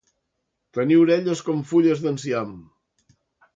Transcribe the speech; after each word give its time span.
Tenir 0.77 0.97
orelles 1.01 1.45
com 1.51 1.63
fulles 1.73 2.03
d'enciam. 2.07 2.59